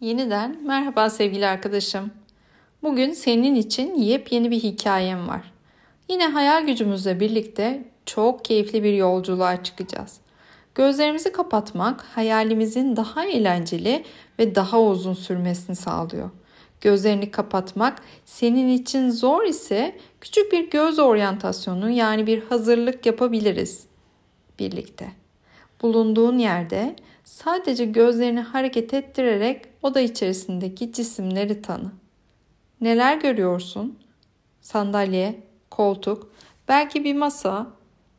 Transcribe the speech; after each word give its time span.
Yeniden 0.00 0.62
merhaba 0.66 1.10
sevgili 1.10 1.46
arkadaşım. 1.46 2.10
Bugün 2.82 3.12
senin 3.12 3.54
için 3.54 3.94
yepyeni 3.94 4.50
bir 4.50 4.60
hikayem 4.60 5.28
var. 5.28 5.52
Yine 6.08 6.26
hayal 6.26 6.66
gücümüzle 6.66 7.20
birlikte 7.20 7.84
çok 8.06 8.44
keyifli 8.44 8.82
bir 8.82 8.92
yolculuğa 8.92 9.62
çıkacağız. 9.62 10.20
Gözlerimizi 10.74 11.32
kapatmak 11.32 12.00
hayalimizin 12.00 12.96
daha 12.96 13.26
eğlenceli 13.26 14.04
ve 14.38 14.54
daha 14.54 14.82
uzun 14.82 15.14
sürmesini 15.14 15.76
sağlıyor. 15.76 16.30
Gözlerini 16.80 17.30
kapatmak 17.30 18.02
senin 18.24 18.68
için 18.68 19.10
zor 19.10 19.44
ise 19.44 19.98
küçük 20.20 20.52
bir 20.52 20.70
göz 20.70 20.98
oryantasyonu 20.98 21.90
yani 21.90 22.26
bir 22.26 22.42
hazırlık 22.42 23.06
yapabiliriz 23.06 23.86
birlikte. 24.58 25.08
Bulunduğun 25.82 26.38
yerde 26.38 26.96
sadece 27.28 27.84
gözlerini 27.84 28.40
hareket 28.40 28.94
ettirerek 28.94 29.64
oda 29.82 30.00
içerisindeki 30.00 30.92
cisimleri 30.92 31.62
tanı. 31.62 31.92
Neler 32.80 33.16
görüyorsun? 33.20 33.98
Sandalye, 34.60 35.40
koltuk, 35.70 36.32
belki 36.68 37.04
bir 37.04 37.14
masa, 37.14 37.66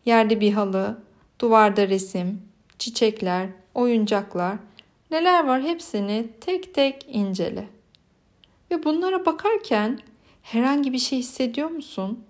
yerde 0.06 0.40
bir 0.40 0.54
halı, 0.54 0.98
duvarda 1.40 1.88
resim, 1.88 2.42
çiçekler, 2.80 3.50
oyuncaklar, 3.74 4.58
neler 5.12 5.48
var 5.48 5.62
hepsini 5.62 6.30
tek 6.42 6.74
tek 6.74 7.06
incele. 7.10 7.68
Ve 8.72 8.84
bunlara 8.84 9.26
bakarken 9.26 10.00
herhangi 10.42 10.94
bir 10.94 10.98
şey 11.00 11.20
hissediyor 11.20 11.70
musun? 11.70 12.24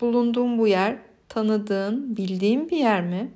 Bulunduğun 0.00 0.58
bu 0.58 0.66
yer 0.66 0.98
tanıdığın, 1.28 2.16
bildiğin 2.16 2.70
bir 2.70 2.76
yer 2.76 3.02
mi? 3.02 3.30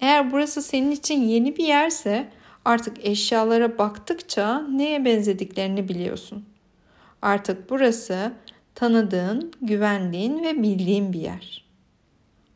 Eğer 0.00 0.32
burası 0.32 0.62
senin 0.62 0.90
için 0.90 1.22
yeni 1.22 1.56
bir 1.56 1.64
yerse 1.64 2.28
artık 2.64 3.06
eşyalara 3.06 3.78
baktıkça 3.78 4.58
neye 4.60 5.04
benzediklerini 5.04 5.88
biliyorsun. 5.88 6.44
Artık 7.22 7.70
burası 7.70 8.32
tanıdığın, 8.74 9.52
güvendiğin 9.62 10.42
ve 10.42 10.62
bildiğin 10.62 11.12
bir 11.12 11.20
yer. 11.20 11.64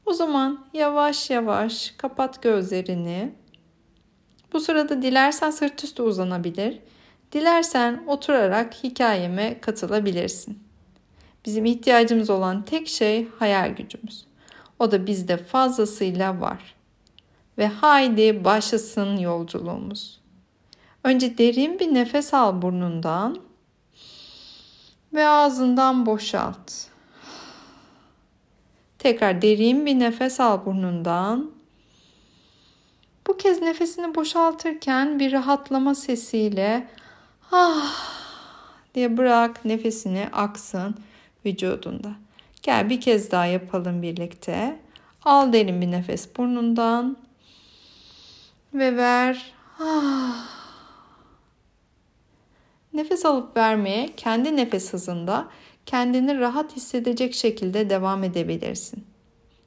O 0.07 0.13
zaman 0.13 0.65
yavaş 0.73 1.31
yavaş 1.31 1.95
kapat 1.97 2.43
gözlerini. 2.43 3.33
Bu 4.53 4.61
sırada 4.61 5.03
dilersen 5.03 5.51
sırt 5.51 5.85
üstü 5.85 6.03
uzanabilir, 6.03 6.79
dilersen 7.33 8.03
oturarak 8.07 8.75
hikayeme 8.85 9.61
katılabilirsin. 9.61 10.59
Bizim 11.45 11.65
ihtiyacımız 11.65 12.31
olan 12.31 12.65
tek 12.65 12.89
şey 12.89 13.29
hayal 13.39 13.71
gücümüz. 13.71 14.27
O 14.79 14.91
da 14.91 15.07
bizde 15.07 15.37
fazlasıyla 15.37 16.41
var. 16.41 16.75
Ve 17.59 17.67
haydi 17.67 18.45
başlasın 18.45 19.17
yolculuğumuz. 19.17 20.21
Önce 21.05 21.39
derin 21.39 21.79
bir 21.79 21.95
nefes 21.95 22.35
al 22.35 22.63
burnundan 22.63 23.39
ve 25.15 25.29
ağzından 25.29 26.07
boşalt. 26.07 26.73
Tekrar 28.99 29.43
derin 29.43 29.87
bir 29.87 29.99
nefes 29.99 30.41
al 30.41 30.67
burnundan. 30.67 31.51
Bu 33.27 33.37
kez 33.37 33.63
nefesini 33.63 34.15
boşaltırken 34.15 35.19
bir 35.19 35.33
rahatlama 35.33 35.95
sesiyle 35.95 36.89
ah 37.53 38.13
diye 38.95 39.17
bırak 39.17 39.65
nefesini 39.65 40.29
aksın 40.33 40.95
vücudunda. 41.47 42.13
Gel 42.63 42.91
bir 42.91 43.01
kez 43.01 43.31
daha 43.31 43.47
yapalım 43.47 44.03
birlikte. 44.03 44.81
Al 45.25 45.53
derin 45.53 45.81
bir 45.81 45.91
nefes 45.91 46.37
burnundan 46.37 47.17
ve 48.75 48.97
ver. 48.97 49.53
Nefes 52.93 53.27
alıp 53.27 53.57
vermeye 53.57 54.11
kendi 54.17 54.57
nefes 54.57 54.93
hızında 54.93 55.49
kendini 55.87 56.41
rahat 56.41 56.77
hissedecek 56.77 57.35
şekilde 57.35 57.91
devam 57.91 58.25
edebilirsin. 58.25 59.05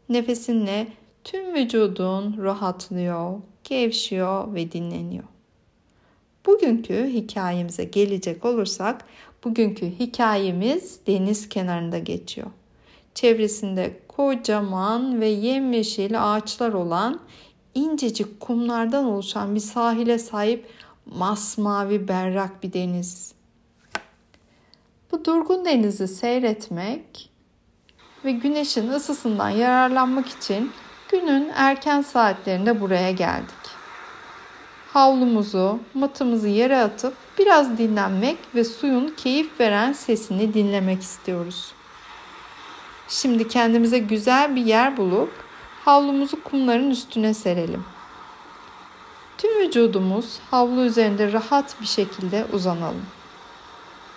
Nefesinle 0.09 0.87
tüm 1.23 1.53
vücudun 1.53 2.43
rahatlıyor, 2.43 3.39
gevşiyor 3.63 4.53
ve 4.53 4.71
dinleniyor. 4.71 5.23
Bugünkü 6.45 7.09
hikayemize 7.13 7.83
gelecek 7.83 8.45
olursak, 8.45 9.05
bugünkü 9.43 9.85
hikayemiz 9.85 10.99
deniz 11.07 11.49
kenarında 11.49 11.99
geçiyor. 11.99 12.47
Çevresinde 13.15 13.99
kocaman 14.07 15.21
ve 15.21 15.27
yemyeşil 15.27 16.35
ağaçlar 16.35 16.73
olan 16.73 17.19
incecik 17.75 18.39
kumlardan 18.39 19.05
oluşan 19.05 19.55
bir 19.55 19.59
sahile 19.59 20.19
sahip 20.19 20.69
masmavi 21.05 22.07
berrak 22.07 22.63
bir 22.63 22.73
deniz. 22.73 23.33
Bu 25.11 25.25
durgun 25.25 25.65
denizi 25.65 26.07
seyretmek 26.07 27.29
ve 28.25 28.31
güneşin 28.31 28.87
ısısından 28.87 29.49
yararlanmak 29.49 30.27
için 30.27 30.71
günün 31.09 31.51
erken 31.55 32.01
saatlerinde 32.01 32.81
buraya 32.81 33.11
geldik. 33.11 33.75
Havlumuzu, 34.93 35.79
matımızı 35.93 36.47
yere 36.47 36.77
atıp 36.77 37.13
biraz 37.39 37.77
dinlenmek 37.77 38.37
ve 38.55 38.63
suyun 38.63 39.13
keyif 39.17 39.59
veren 39.59 39.93
sesini 39.93 40.53
dinlemek 40.53 41.01
istiyoruz. 41.01 41.73
Şimdi 43.07 43.47
kendimize 43.47 43.99
güzel 43.99 44.55
bir 44.55 44.65
yer 44.65 44.97
bulup 44.97 45.44
havlumuzu 45.85 46.43
kumların 46.43 46.91
üstüne 46.91 47.33
serelim. 47.33 47.83
Tüm 49.37 49.59
vücudumuz 49.59 50.39
havlu 50.51 50.81
üzerinde 50.81 51.33
rahat 51.33 51.81
bir 51.81 51.85
şekilde 51.85 52.45
uzanalım. 52.53 53.05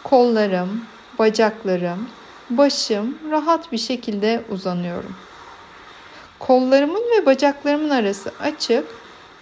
Kollarım, 0.04 0.84
bacaklarım, 1.18 2.08
başım 2.50 3.18
rahat 3.30 3.72
bir 3.72 3.78
şekilde 3.78 4.44
uzanıyorum. 4.50 5.14
Kollarımın 6.38 7.02
ve 7.16 7.26
bacaklarımın 7.26 7.90
arası 7.90 8.32
açık, 8.40 8.84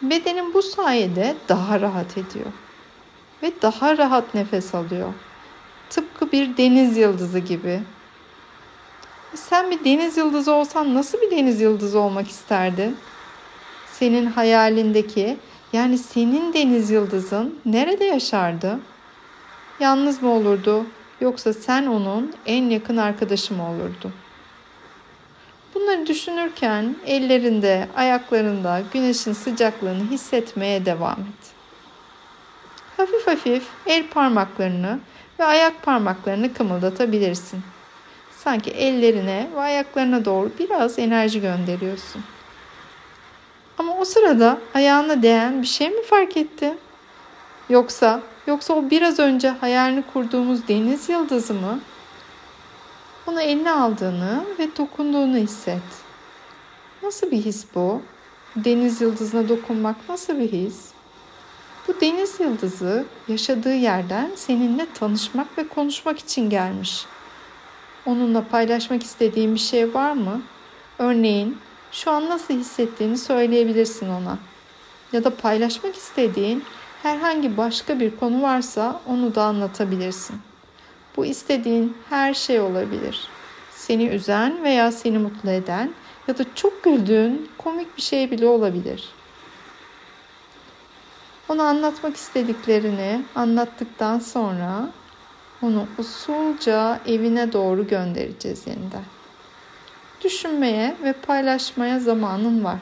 bedenim 0.03 0.55
bu 0.55 0.63
sayede 0.63 1.35
daha 1.49 1.81
rahat 1.81 2.13
ediyor 2.13 2.53
ve 3.43 3.53
daha 3.63 3.99
rahat 3.99 4.35
nefes 4.35 4.75
alıyor. 4.75 5.13
Tıpkı 5.91 6.33
bir 6.33 6.57
deniz 6.57 6.97
yıldızı 6.97 7.39
gibi. 7.39 7.83
Sen 9.37 9.71
bir 9.71 9.85
deniz 9.85 10.17
yıldızı 10.17 10.53
olsan 10.53 10.95
nasıl 10.95 11.21
bir 11.21 11.31
deniz 11.31 11.61
yıldızı 11.61 11.99
olmak 11.99 12.29
isterdin? 12.29 12.97
Senin 13.93 14.27
hayalindeki 14.27 15.37
yani 15.73 15.99
senin 15.99 16.53
deniz 16.53 16.91
yıldızın 16.91 17.59
nerede 17.65 18.05
yaşardı? 18.05 18.79
Yalnız 19.81 20.23
mı 20.23 20.31
olurdu 20.31 20.87
yoksa 21.21 21.53
sen 21.53 21.87
onun 21.87 22.35
en 22.47 22.71
yakın 22.71 22.97
arkadaşı 22.97 23.55
mı 23.55 23.71
olurdu? 23.71 24.13
Bunları 25.75 26.07
düşünürken 26.07 26.97
ellerinde, 27.07 27.89
ayaklarında 27.97 28.83
güneşin 28.93 29.33
sıcaklığını 29.33 30.11
hissetmeye 30.11 30.87
devam 30.87 31.21
et. 31.21 31.51
Hafif 32.97 33.27
hafif 33.27 33.67
el 33.87 34.09
parmaklarını 34.09 34.99
ve 35.39 35.45
ayak 35.45 35.83
parmaklarını 35.83 36.55
kımıldatabilirsin. 36.55 37.63
Sanki 38.47 38.71
ellerine 38.71 39.49
ve 39.55 39.61
ayaklarına 39.61 40.25
doğru 40.25 40.51
biraz 40.59 40.99
enerji 40.99 41.41
gönderiyorsun. 41.41 42.23
Ama 43.79 43.97
o 43.97 44.05
sırada 44.05 44.59
ayağına 44.75 45.23
değen 45.23 45.63
bir 45.63 45.67
şey 45.67 45.91
mi 45.91 46.03
fark 46.03 46.37
etti? 46.37 46.75
Yoksa, 47.69 48.21
yoksa 48.47 48.75
o 48.75 48.91
biraz 48.91 49.19
önce 49.19 49.49
hayalini 49.49 50.05
kurduğumuz 50.13 50.69
deniz 50.69 51.09
yıldızı 51.09 51.55
mı? 51.55 51.81
Onu 53.27 53.41
eline 53.41 53.71
aldığını 53.71 54.45
ve 54.59 54.77
dokunduğunu 54.77 55.37
hisset. 55.37 55.83
Nasıl 57.03 57.31
bir 57.31 57.45
his 57.45 57.65
bu? 57.75 58.03
Deniz 58.57 59.01
yıldızına 59.01 59.49
dokunmak 59.49 59.97
nasıl 60.09 60.39
bir 60.39 60.53
his? 60.53 60.89
Bu 61.89 62.01
deniz 62.01 62.41
yıldızı 62.41 63.05
yaşadığı 63.29 63.75
yerden 63.75 64.31
seninle 64.37 64.87
tanışmak 64.95 65.59
ve 65.59 65.69
konuşmak 65.69 66.19
için 66.19 66.51
gelmiş. 66.51 67.07
Onunla 68.07 68.45
paylaşmak 68.49 69.03
istediğin 69.03 69.55
bir 69.55 69.61
şey 69.61 69.95
var 69.95 70.13
mı? 70.13 70.43
Örneğin 70.99 71.59
şu 71.93 72.11
an 72.11 72.29
nasıl 72.29 72.55
hissettiğini 72.55 73.19
söyleyebilirsin 73.19 74.09
ona. 74.09 74.39
Ya 75.13 75.25
da 75.25 75.37
paylaşmak 75.37 75.97
istediğin 75.97 76.65
herhangi 77.03 77.57
başka 77.57 78.01
bir 78.01 78.17
konu 78.17 78.43
varsa 78.43 79.01
onu 79.07 79.35
da 79.35 79.45
anlatabilirsin. 79.45 80.37
Bu 81.17 81.27
istediğin 81.27 81.97
her 82.11 82.35
şey 82.35 82.61
olabilir. 82.61 83.29
Seni 83.71 84.07
üzen 84.07 84.65
veya 84.65 84.93
seni 84.93 85.19
mutlu 85.19 85.51
eden 85.51 85.91
ya 86.29 86.39
da 86.39 86.45
çok 86.55 86.85
güldüğün 86.85 87.49
komik 87.59 87.97
bir 87.97 88.03
şey 88.03 88.31
bile 88.31 88.47
olabilir. 88.47 89.09
Ona 91.49 91.63
anlatmak 91.63 92.17
istediklerini 92.17 93.23
anlattıktan 93.35 94.19
sonra 94.19 94.89
onu 95.63 95.87
usulca 95.99 97.01
evine 97.07 97.53
doğru 97.53 97.87
göndereceğiz 97.87 98.67
yeniden 98.67 99.05
düşünmeye 100.25 100.97
ve 101.03 101.13
paylaşmaya 101.13 102.01
zamanın 102.01 102.65
var. 102.65 102.79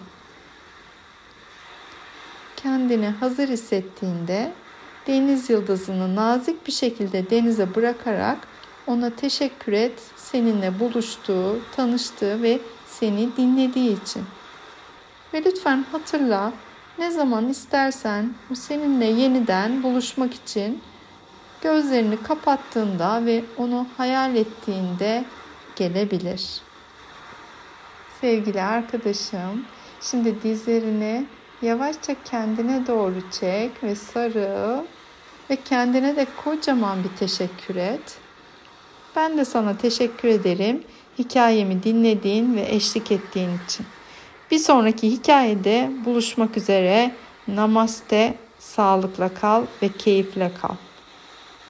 Kendini 2.56 3.08
hazır 3.08 3.48
hissettiğinde 3.48 4.52
deniz 5.06 5.50
yıldızını 5.50 6.16
nazik 6.16 6.66
bir 6.66 6.72
şekilde 6.72 7.30
denize 7.30 7.74
bırakarak 7.74 8.38
ona 8.86 9.10
teşekkür 9.10 9.72
et 9.72 10.02
seninle 10.16 10.80
buluştuğu, 10.80 11.58
tanıştığı 11.76 12.42
ve 12.42 12.58
seni 12.86 13.36
dinlediği 13.36 14.02
için. 14.02 14.22
Ve 15.34 15.44
lütfen 15.44 15.84
hatırla 15.92 16.52
ne 16.98 17.10
zaman 17.10 17.48
istersen 17.48 18.34
o 18.52 18.54
seninle 18.54 19.06
yeniden 19.06 19.82
buluşmak 19.82 20.34
için 20.34 20.82
gözlerini 21.64 22.22
kapattığında 22.22 23.26
ve 23.26 23.44
onu 23.56 23.86
hayal 23.96 24.36
ettiğinde 24.36 25.24
gelebilir. 25.76 26.60
Sevgili 28.20 28.62
arkadaşım, 28.62 29.64
şimdi 30.00 30.42
dizlerini 30.42 31.26
yavaşça 31.62 32.16
kendine 32.24 32.86
doğru 32.86 33.30
çek 33.40 33.82
ve 33.82 33.94
sarıl 33.94 34.84
ve 35.50 35.56
kendine 35.64 36.16
de 36.16 36.26
kocaman 36.44 37.04
bir 37.04 37.16
teşekkür 37.18 37.76
et. 37.76 38.18
Ben 39.16 39.38
de 39.38 39.44
sana 39.44 39.76
teşekkür 39.76 40.28
ederim 40.28 40.84
hikayemi 41.18 41.82
dinlediğin 41.82 42.56
ve 42.56 42.66
eşlik 42.68 43.12
ettiğin 43.12 43.50
için. 43.66 43.86
Bir 44.50 44.58
sonraki 44.58 45.10
hikayede 45.10 45.90
buluşmak 46.04 46.56
üzere. 46.56 47.12
Namaste, 47.48 48.34
sağlıkla 48.58 49.34
kal 49.34 49.62
ve 49.82 49.88
keyifle 49.88 50.50
kal. 50.62 50.74